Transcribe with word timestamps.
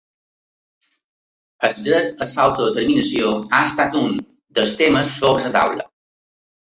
El 1.67 1.75
dret 1.89 2.23
a 2.25 2.27
l’autodeterminació 2.31 3.29
ha 3.37 3.61
estat 3.69 4.01
un 4.03 4.09
altre 4.09 4.59
dels 4.61 4.77
temes 4.81 5.13
sobre 5.19 5.45
la 5.49 5.53
taula. 5.61 5.87